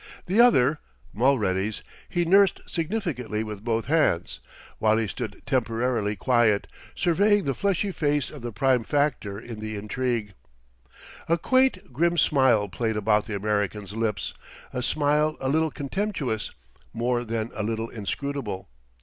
The 0.25 0.41
other, 0.41 0.79
Mulready's, 1.13 1.83
he 2.09 2.25
nursed 2.25 2.61
significantly 2.65 3.43
with 3.43 3.63
both 3.63 3.85
hands, 3.85 4.39
while 4.79 4.97
he 4.97 5.05
stood 5.07 5.43
temporarily 5.45 6.15
quiet, 6.15 6.65
surveying 6.95 7.43
the 7.43 7.53
fleshy 7.53 7.91
face 7.91 8.31
of 8.31 8.41
the 8.41 8.51
prime 8.51 8.83
factor 8.83 9.39
in 9.39 9.59
the 9.59 9.75
intrigue. 9.75 10.33
A 11.29 11.37
quaint, 11.37 11.93
grim 11.93 12.17
smile 12.17 12.67
played 12.67 12.97
about 12.97 13.27
the 13.27 13.35
American's 13.35 13.93
lips, 13.93 14.33
a 14.73 14.81
smile 14.81 15.37
a 15.39 15.49
little 15.49 15.69
contemptuous, 15.69 16.49
more 16.93 17.23
than 17.23 17.51
a 17.53 17.61
little 17.61 17.89
inscrutable. 17.89 18.69